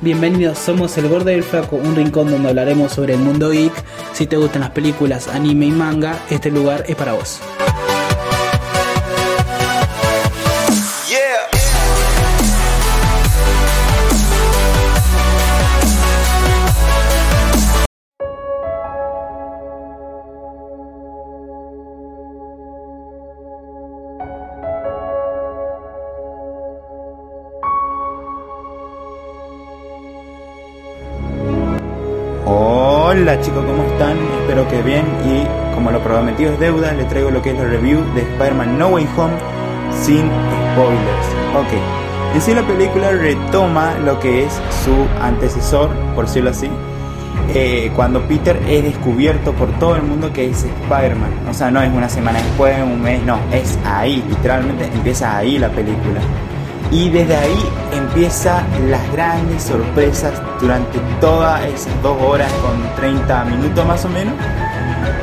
[0.00, 3.72] Bienvenidos, somos El Gordo y el Flaco, un rincón donde hablaremos sobre el mundo geek.
[4.12, 7.40] Si te gustan las películas, anime y manga, este lugar es para vos.
[33.20, 34.16] Hola chicos, ¿cómo están?
[34.42, 37.64] Espero que bien y como lo prometido es deuda, les traigo lo que es la
[37.64, 39.34] review de Spider-Man No Way Home
[39.92, 40.30] sin
[40.72, 41.26] spoilers.
[41.56, 44.52] Ok, en sí la película retoma lo que es
[44.84, 46.68] su antecesor, por decirlo así,
[47.52, 51.48] eh, cuando Peter es descubierto por todo el mundo que es Spider-Man.
[51.50, 55.58] O sea, no es una semana después, un mes, no, es ahí, literalmente empieza ahí
[55.58, 56.20] la película.
[56.90, 63.86] Y desde ahí empieza las grandes sorpresas durante todas esas dos horas con 30 minutos
[63.86, 64.34] más o menos.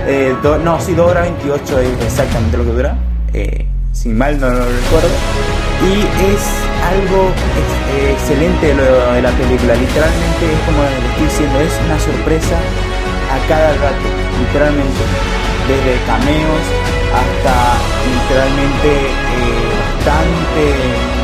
[0.07, 2.97] Eh, no, sí, 2 horas 28 es exactamente lo que dura.
[3.33, 5.09] Eh, sin mal no lo recuerdo.
[5.81, 6.41] Y es
[6.85, 7.29] algo
[7.97, 9.73] eh, excelente de la película.
[9.73, 12.57] Literalmente es como le estoy diciendo, es una sorpresa
[13.33, 14.07] a cada rato.
[14.39, 15.01] Literalmente.
[15.65, 16.61] Desde cameos
[17.09, 17.55] hasta
[18.05, 19.74] literalmente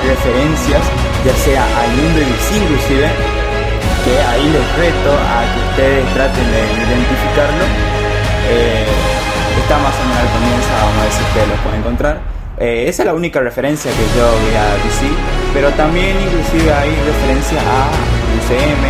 [0.08, 0.82] referencias,
[1.26, 3.10] ya sea al mundo DC inclusive,
[4.04, 7.66] que ahí les reto a que ustedes traten de identificarlo.
[8.50, 8.86] Eh,
[9.62, 12.16] está más o menos al comienzo, vamos a ver si ustedes lo pueden encontrar.
[12.58, 15.06] Eh, esa es la única referencia que yo vi a DC,
[15.54, 17.90] pero también inclusive hay referencia a
[18.38, 18.84] UCM,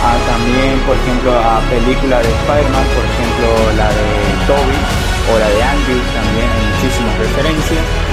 [0.00, 4.08] a también por ejemplo a películas de Spider-Man, por ejemplo la de
[4.48, 4.80] Toby
[5.28, 8.11] o la de Andrew, también hay muchísimas referencias.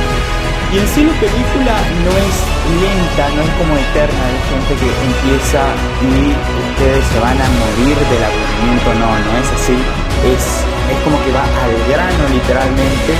[0.70, 1.73] Y en sí la película
[2.06, 2.36] no es
[2.78, 5.66] lenta, no es como eterna, hay gente que empieza
[6.06, 9.73] y ustedes se van a morir del aburrimiento, no, no es así,
[10.30, 10.45] es,
[10.94, 13.11] es como que va al grano literalmente.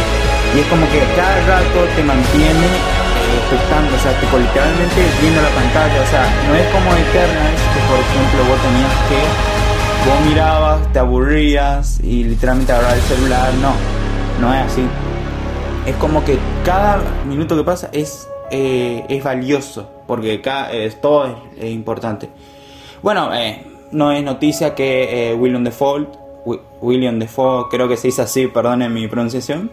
[0.53, 5.41] Y es como que cada rato te mantiene eh, expectando, o sea, tipo literalmente viendo
[5.41, 9.19] la pantalla, o sea, no es como eterna, es que por ejemplo vos tenías que,
[10.06, 13.74] vos mirabas, te aburrías y literalmente agarrar el celular, no,
[14.38, 14.85] no es así
[15.89, 21.35] es como que cada minuto que pasa es, eh, es valioso, porque cada, es, todo
[21.57, 22.29] es, importante.
[23.01, 26.16] Bueno, eh, no es noticia que eh, William Default,
[26.81, 29.72] William Default, creo que se dice así, perdonen mi pronunciación,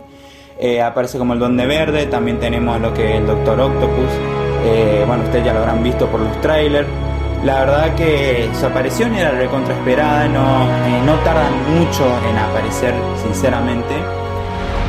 [0.83, 4.11] aparece como el Don de Verde, también tenemos lo que es el Doctor Octopus,
[5.07, 6.89] bueno, ustedes ya lo habrán visto por los trailers.
[7.45, 10.65] La verdad que su aparición era recontra esperada, no,
[11.05, 13.95] no tardan mucho en aparecer, sinceramente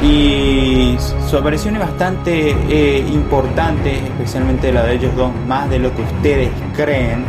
[0.03, 0.95] y
[1.27, 6.03] su aparición es bastante eh, importante, especialmente la de ellos dos, más de lo que
[6.03, 7.25] ustedes creen,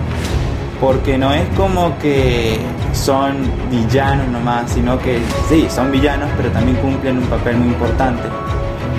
[0.80, 2.58] porque no es como que
[2.92, 5.18] son villanos nomás, sino que
[5.48, 8.22] sí, son villanos, pero también cumplen un papel muy importante.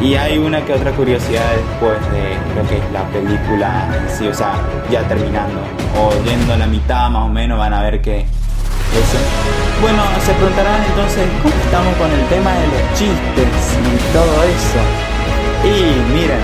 [0.02, 4.28] Y hay una que otra curiosidad después de lo que es la película en sí,
[4.28, 4.54] o sea,
[4.90, 5.60] ya terminando,
[5.98, 8.26] o yendo a la mitad más o menos, van a ver que
[9.82, 14.82] bueno, se preguntarán entonces, ¿cómo estamos con el tema de los chistes y todo eso?
[15.64, 16.44] Y miren,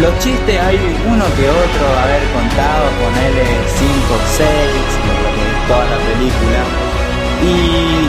[0.00, 4.46] los chistes hay uno que otro haber contado, ponerle 5 o 6,
[5.66, 6.60] toda la película.
[7.42, 8.06] Y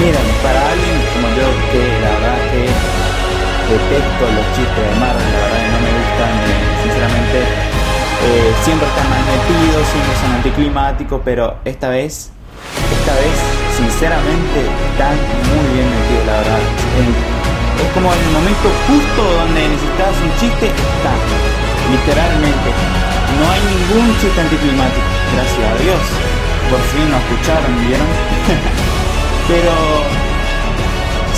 [0.00, 2.62] miren, para alguien como yo que la verdad que
[3.70, 7.38] detesto los chistes de Marvel, la verdad que no me gustan, eh, sinceramente
[8.22, 12.30] eh, siempre están mal metidos, siempre son anticlimáticos, pero esta vez,
[12.92, 13.36] esta vez,
[13.76, 14.60] sinceramente,
[14.92, 15.16] están
[15.48, 16.60] muy bien metidos, la verdad.
[17.80, 21.12] es como en el momento justo donde necesitas un chiste, está,
[21.88, 22.68] literalmente.
[23.40, 26.02] No hay ningún chiste anticlimático, gracias a Dios.
[26.68, 28.10] Por fin lo escucharon, ¿vieron?
[29.48, 29.72] pero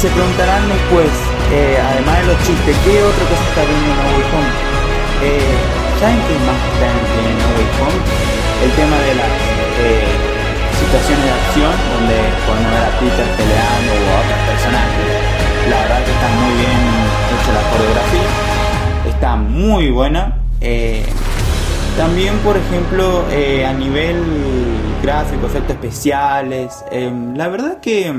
[0.02, 1.08] se preguntarán después,
[1.54, 4.02] eh, además de los chistes, ¿qué otra cosa está viendo en
[4.34, 5.81] Home?
[6.02, 8.00] Eh, ¿Saben qué más está en, No Way Home?
[8.64, 9.32] El tema de las
[9.78, 10.10] eh,
[10.80, 15.06] situaciones de acción donde podemos ver a Peter peleando o a otros personajes.
[15.70, 16.80] La verdad que está muy bien
[17.30, 18.28] hecha la coreografía.
[19.14, 20.38] Está muy buena.
[20.60, 21.04] Eh,
[21.96, 24.24] también, por ejemplo, eh, a nivel
[25.02, 26.84] gráfico, efectos especiales,
[27.36, 28.12] la verdad que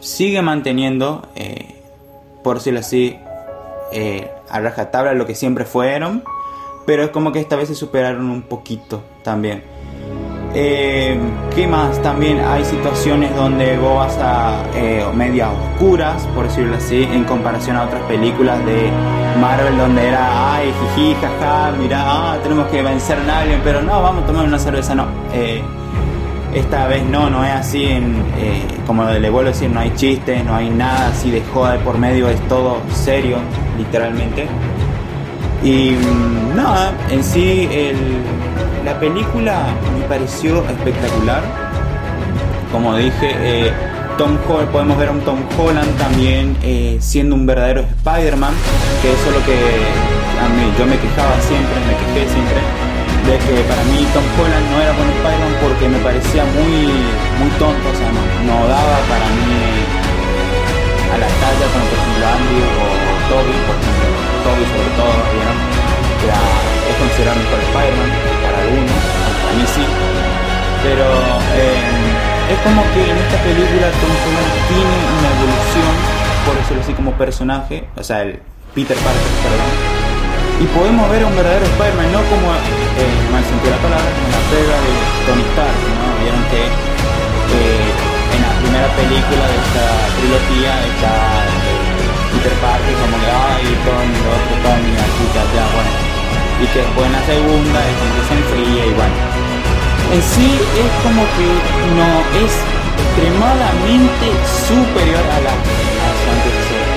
[0.00, 1.28] sigue manteniendo,
[2.42, 3.16] por decirlo así,
[4.50, 6.24] a rajatabla lo que siempre fueron
[6.88, 9.62] pero es como que esta vez se superaron un poquito también.
[10.54, 11.18] Eh,
[11.54, 12.00] ¿Qué más?
[12.00, 17.76] También hay situaciones donde vos vas a eh, medias oscuras, por decirlo así, en comparación
[17.76, 18.90] a otras películas de
[19.38, 24.00] Marvel donde era, ay, jiji, jaja, mirá, ah, tenemos que vencer a alguien, pero no,
[24.00, 25.08] vamos a tomar una cerveza, no.
[25.34, 25.60] Eh,
[26.54, 29.92] esta vez no, no es así, en, eh, como le vuelvo a decir, no hay
[29.94, 33.36] chistes, no hay nada así de joda de por medio, es todo serio,
[33.76, 34.48] literalmente.
[35.62, 37.68] Y mm, nada, en sí
[38.84, 39.66] la película
[39.98, 41.42] me pareció espectacular.
[42.72, 43.72] Como dije, eh,
[44.18, 48.54] Tom Holland, podemos ver a un Tom Holland también eh, siendo un verdadero Spider-Man,
[49.02, 49.58] que eso es lo que
[50.40, 52.60] a mí yo me quejaba siempre, me quejé siempre,
[53.28, 56.90] de que para mí Tom Holland no era buen Spider-Man porque me parecía muy,
[57.38, 59.54] muy tonto, o sea, no, daba para mí
[61.12, 62.88] a la talla como por ejemplo Andy o
[63.28, 65.58] Toby, por ejemplo, Toby sobre todo, ¿vieron?
[66.88, 68.10] es considerado mejor Spider-Man
[68.40, 69.00] para algunos,
[69.44, 69.84] para mí sí,
[70.82, 71.04] pero...
[71.52, 72.08] Eh,
[72.48, 75.92] es como que en esta película Tom Holland tiene una evolución,
[76.48, 78.40] por decirlo así, como personaje, o sea, el
[78.72, 79.68] Peter Parker, perdón.
[80.56, 84.28] Y podemos ver a un verdadero Spider-Man, no como, eh, mal sentido la palabra, como
[84.32, 84.92] la pega de
[85.28, 86.08] Tony Stark, ¿no?
[86.24, 87.88] Vieron que eh,
[88.32, 89.84] en la primera película de esta
[90.16, 91.12] trilogía está
[91.68, 91.77] eh,
[92.32, 95.92] Peter Parker como que, ay, Tony, otro Tony, aquí, ya, bueno.
[96.58, 99.16] Y que después en la segunda es como que se enfría y bueno.
[100.12, 101.48] En sí es como que
[101.94, 102.10] no
[102.42, 102.52] es
[102.98, 104.26] extremadamente
[104.66, 106.10] superior a la, a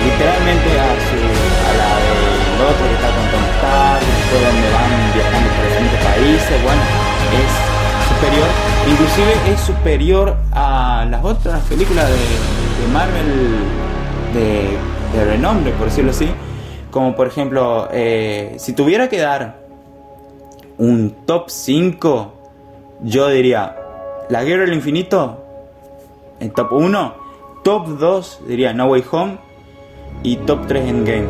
[0.06, 4.01] literalmente a, su, a la del otro que está con Tom Stark,
[4.31, 6.81] donde van viajando por diferentes países, bueno,
[7.42, 7.51] es
[8.10, 8.48] superior,
[8.89, 12.62] inclusive es superior a las otras películas de,
[12.92, 13.62] Marvel
[14.33, 14.78] de,
[15.25, 16.30] renombre, por decirlo así,
[16.89, 19.62] como por ejemplo, eh, si tuviera que dar
[20.78, 22.33] un top 5
[23.04, 23.75] yo diría,
[24.30, 25.44] La Guerra del Infinito,
[26.39, 27.16] en top 1,
[27.63, 29.38] top 2 diría No Way Home
[30.24, 31.28] y top 3 Endgame.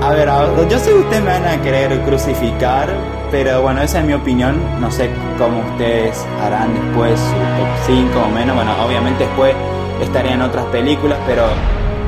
[0.00, 0.28] A ver,
[0.70, 2.88] yo sé que ustedes me van a querer crucificar,
[3.30, 4.56] pero bueno, esa es mi opinión.
[4.80, 8.56] No sé cómo ustedes harán después su top 5 o menos.
[8.56, 9.54] Bueno, obviamente después
[10.00, 11.42] estarían otras películas, pero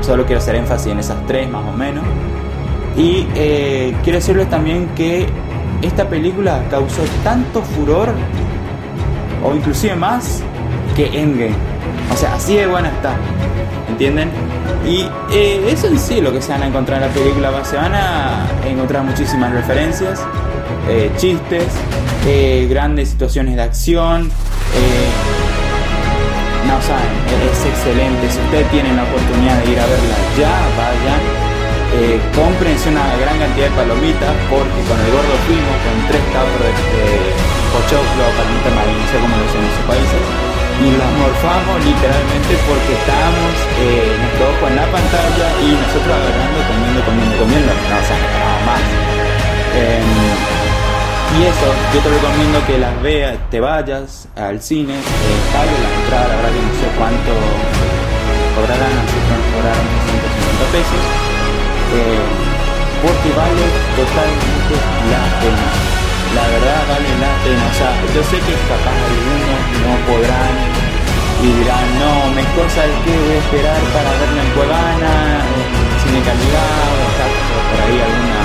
[0.01, 2.03] solo quiero hacer énfasis en esas tres más o menos.
[2.97, 5.27] Y eh, quiero decirles también que
[5.81, 8.09] esta película causó tanto furor
[9.43, 10.43] o inclusive más
[10.95, 11.55] que Endgame.
[12.11, 13.15] O sea, así de buena está.
[13.89, 14.29] ¿Entienden?
[14.85, 17.63] Y eh, eso en sí lo que se van a encontrar en la película.
[17.63, 20.21] Se van a encontrar muchísimas referencias,
[20.89, 21.67] eh, chistes,
[22.69, 24.31] grandes situaciones de acción.
[26.67, 28.29] No saben, es excelente.
[28.29, 31.21] Si ustedes tienen la oportunidad de ir a verla ya, vayan.
[32.35, 37.51] cómprense una gran cantidad de palomitas porque con el gordo fuimos con tres cabros de
[37.71, 40.23] pochoclo, palmita marina, no sé cómo lo dicen en sus países,
[40.81, 46.99] y las morfamos literalmente porque estábamos eh, nuestro en la pantalla y nosotros agarrando, comiendo,
[47.05, 48.83] comiendo, comiendo, no, o sea, nada más.
[49.71, 50.70] Em,
[51.37, 55.89] y eso, yo te recomiendo que las veas, te vayas al cine, eh, pague la
[56.01, 57.31] entrada, la verdad que no sé cuánto
[58.55, 58.95] cobrarán,
[59.27, 61.03] cuánto cobrarán 150 pesos,
[61.95, 62.25] eh,
[63.01, 64.75] porque vale totalmente
[65.09, 65.91] la pena
[66.35, 67.63] la verdad vale la pena.
[67.67, 70.55] O sea, yo sé que capaz algunos no podrán
[71.43, 75.13] y dirán, no, mejor sabes que voy a esperar para verme en Cuevana,
[75.43, 77.27] en cine calidad, o sea,
[77.67, 78.39] por ahí alguna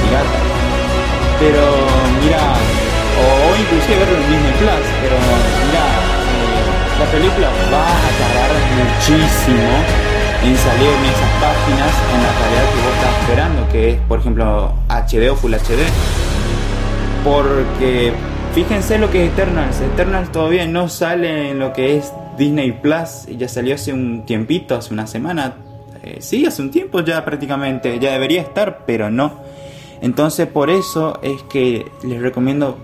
[0.00, 0.61] pirata.
[1.42, 1.62] Pero
[2.22, 2.54] mira,
[3.18, 5.16] o, inclusive verlo en Disney Plus, pero
[5.66, 5.84] mira,
[6.38, 6.62] eh,
[7.02, 9.70] la película va a tardar muchísimo
[10.44, 14.20] en salir en esas páginas en la calidad que vos estás esperando, que es por
[14.20, 15.82] ejemplo HD o Full HD
[17.24, 18.12] porque
[18.54, 19.80] fíjense lo que es Eternals.
[19.80, 23.26] Eternals todavía no sale en lo que es Disney Plus.
[23.36, 25.54] Ya salió hace un tiempito, hace una semana.
[26.02, 27.98] Eh, sí, hace un tiempo ya prácticamente.
[27.98, 29.41] Ya debería estar, pero no.
[30.02, 32.76] Entonces por eso es que les recomiendo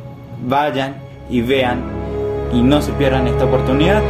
[0.47, 0.97] vayan
[1.29, 1.83] y vean
[2.53, 4.03] y no se pierdan esta oportunidad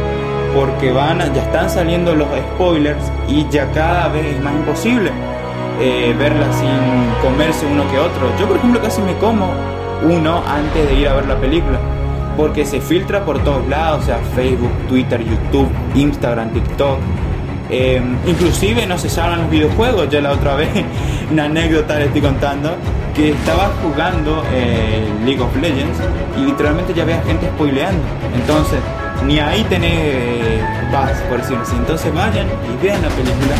[0.55, 5.11] porque van ya están saliendo los spoilers y ya cada vez es más imposible
[5.81, 8.29] eh, verla sin comerse uno que otro.
[8.39, 9.49] Yo por ejemplo casi me como
[10.03, 11.79] uno antes de ir a ver la película.
[12.35, 16.97] Porque se filtra por todos lados, o sea, Facebook, Twitter, YouTube, Instagram, TikTok.
[17.69, 20.09] Em, inclusive no se saben los videojuegos.
[20.09, 20.69] Ya la otra vez,
[21.31, 22.75] una anécdota le estoy contando,
[23.15, 25.99] que estaba jugando eh, League of Legends
[26.37, 28.01] y literalmente ya había gente spoileando.
[28.35, 28.79] Entonces,
[29.25, 30.61] ni ahí tenés
[30.91, 31.75] paz, por decirlo así.
[31.75, 33.55] Entonces vayan y vean la película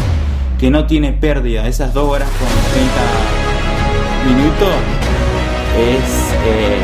[0.59, 1.67] que no tiene pérdida.
[1.67, 4.69] Esas dos horas con 30 minutos
[5.77, 6.79] es eh,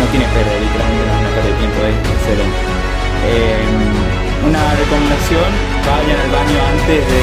[0.00, 4.05] no tiene pérdida, literalmente no es una pérdida de tiempo, es excelente.
[4.46, 5.50] Una recomendación,
[5.82, 7.22] vayan al baño antes de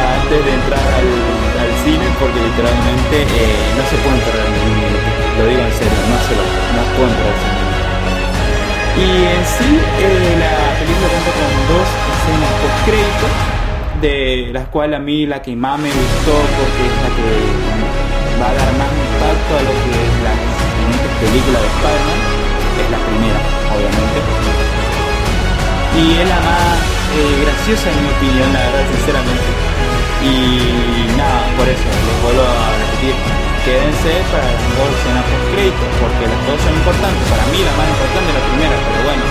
[0.00, 5.08] antes de entrar al, cine porque literalmente eh, no se pueden perder ningún minuto.
[5.36, 7.36] Lo digo en serio, no se lo no pueden perder
[9.04, 13.26] Y en sí, eh, la película cuenta con dos escenas post crédito,
[14.00, 14.16] de
[14.56, 17.28] las cuales a mí la que más me gustó porque es la que
[18.40, 22.20] va a dar más impacto a lo que es la siguiente película de Spider-Man,
[22.80, 23.40] es la primera,
[23.76, 24.69] obviamente.
[25.98, 26.78] Y es la más
[27.10, 29.50] eh, graciosa en mi opinión, la verdad, sinceramente.
[30.22, 33.16] Y nada, por eso les vuelvo a repetir,
[33.64, 37.24] quédense para las escenas post crédito, porque las dos son importantes.
[37.26, 39.24] Para mí la más importante es la primera, pero bueno,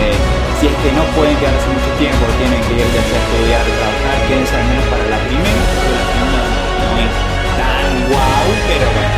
[0.00, 0.16] eh,
[0.58, 4.54] si es que no pueden quedarse mucho tiempo, tienen que ir a estudiar, trabajar, quédense
[4.56, 6.40] al menos para la primera, porque la segunda
[6.80, 7.12] no es
[7.56, 9.14] tan guau, pero bueno,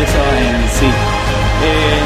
[0.00, 0.88] eso en sí.
[0.88, 2.00] Eh,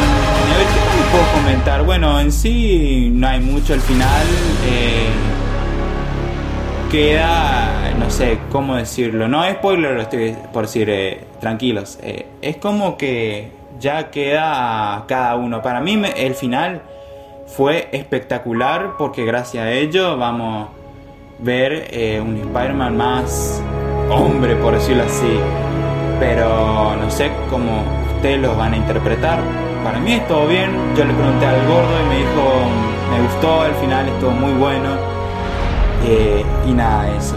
[0.50, 1.85] a ver, ¿qué más puedo comentar?
[1.85, 4.26] Bueno, en sí no hay mucho al final.
[4.67, 5.09] Eh,
[6.90, 12.26] queda, no sé cómo decirlo, no es spoiler, lo estoy por decir, eh, tranquilos, eh,
[12.43, 15.62] es como que ya queda cada uno.
[15.62, 16.83] Para mí el final
[17.47, 20.73] fue espectacular porque gracias a ello vamos a
[21.38, 23.62] ver un Spider-Man más
[24.11, 25.38] hombre, por decirlo así.
[26.19, 27.83] Pero no sé cómo
[28.17, 29.70] ustedes lo van a interpretar.
[29.84, 32.70] Para mí estuvo bien, yo le pregunté al gordo y me dijo,
[33.10, 34.88] me gustó, el final estuvo muy bueno
[36.06, 37.37] eh, y nada, eso.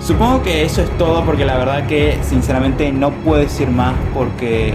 [0.00, 4.68] Supongo que eso es todo porque la verdad que sinceramente no puedo decir más porque
[4.68, 4.74] eh,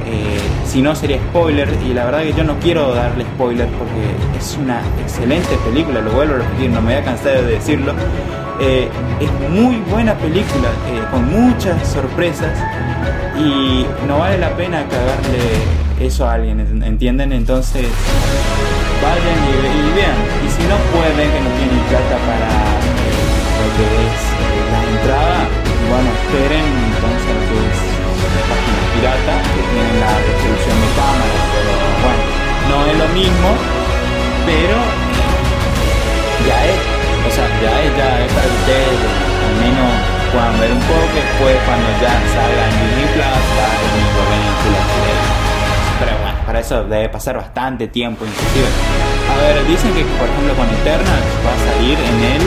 [0.65, 4.57] si no sería spoiler y la verdad que yo no quiero darle spoiler porque es
[4.61, 7.93] una excelente película, lo vuelvo a repetir, no me voy a cansar de decirlo.
[8.59, 8.89] Eh,
[9.21, 10.69] es muy buena película,
[11.09, 12.51] con muchas sorpresas
[13.39, 17.31] y no vale la pena cagarle eso a alguien, ¿entienden?
[17.31, 17.85] Entonces
[19.01, 20.17] vayan y, vean.
[20.41, 22.49] Y si no pueden, que no tienen plata para
[23.61, 25.39] lo que es eh, la entrada,
[25.89, 27.77] bueno, esperen entonces lo que es
[28.31, 32.23] las páginas piratas que tienen la resolución de cámara, pero bueno,
[32.69, 33.49] no es lo mismo,
[34.45, 34.77] pero
[36.49, 38.99] ya es, o sea, ya es, ya es para ustedes
[39.41, 39.91] al menos
[40.33, 43.41] puedan ver un poco, después cuando ya salga en Disney Plus,
[46.61, 48.69] eso debe pasar bastante tiempo inclusive.
[49.29, 52.41] A ver, dicen que por ejemplo con Eternal va a salir en el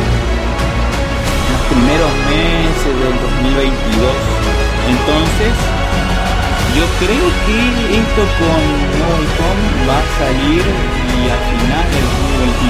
[1.68, 4.06] primeros meses del 2022.
[4.86, 5.52] Entonces,
[6.78, 7.58] yo creo que
[7.98, 8.62] esto con
[8.98, 12.06] No Home va a salir y al final del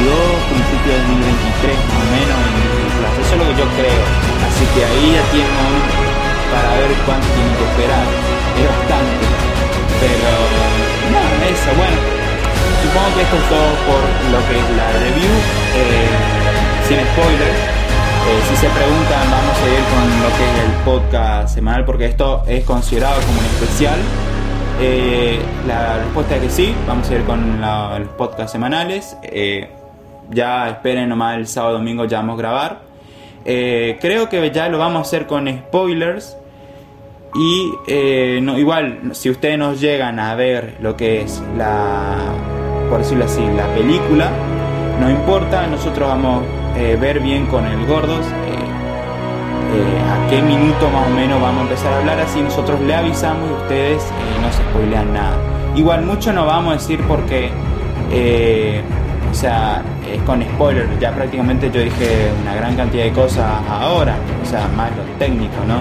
[0.01, 2.65] 2022, principio del 2023, más o menos en
[3.21, 4.05] Eso es lo que yo creo.
[4.49, 6.05] Así que ahí ya tienen
[6.49, 8.07] para ver cuánto tienen que esperar.
[8.57, 9.25] Es bastante.
[10.01, 10.84] Pero
[11.49, 11.97] eso, bueno.
[12.83, 15.35] Supongo que esto es todo por lo que es la review.
[15.77, 16.09] Eh,
[16.89, 17.75] sin spoilers
[18.27, 22.07] eh, si se preguntan, vamos a ir con lo que es el podcast semanal, porque
[22.07, 23.99] esto es considerado como un especial.
[24.81, 29.17] Eh, la respuesta es que sí, vamos a ir con los podcasts semanales.
[30.31, 32.81] Ya esperen nomás el sábado domingo ya vamos a grabar.
[33.45, 36.39] creo que ya lo vamos a hacer con spoilers.
[37.35, 37.73] Y
[38.43, 42.33] no, igual, si ustedes nos llegan a ver lo que es la,
[42.89, 44.31] por decirlo así, la película,
[45.01, 46.45] no importa, nosotros vamos
[46.77, 48.57] eh, ver bien con el gordos eh,
[49.75, 52.95] eh, a qué minuto más o menos vamos a empezar a hablar, así nosotros le
[52.95, 54.03] avisamos y ustedes
[54.41, 55.37] no se spoilean nada.
[55.77, 57.51] Igual mucho no vamos a decir porque,
[59.31, 64.17] o sea, es con spoiler, ya prácticamente yo dije una gran cantidad de cosas ahora,
[64.43, 65.81] o sea, más lo técnico, ¿no?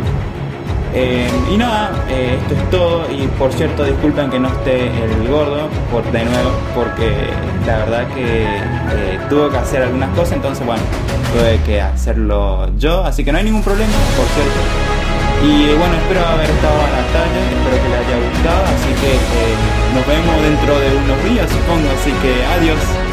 [0.95, 3.11] Eh, y nada, eh, esto es todo.
[3.11, 7.11] Y por cierto, disculpen que no esté el gordo por, de nuevo, porque
[7.65, 10.83] la verdad que eh, tuve que hacer algunas cosas, entonces bueno,
[11.33, 13.03] tuve que hacerlo yo.
[13.03, 14.59] Así que no hay ningún problema, por cierto.
[15.43, 18.63] Y bueno, espero haber estado a la talla, espero que les haya gustado.
[18.63, 21.89] Así que nos vemos dentro de unos días, supongo.
[21.99, 23.12] Así que adiós.